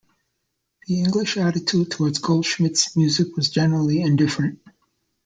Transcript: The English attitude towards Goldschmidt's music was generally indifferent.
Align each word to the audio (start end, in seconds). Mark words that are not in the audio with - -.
The 0.87 0.97
English 0.99 1.37
attitude 1.37 1.91
towards 1.91 2.17
Goldschmidt's 2.17 2.95
music 2.97 3.35
was 3.37 3.51
generally 3.51 4.01
indifferent. 4.01 4.59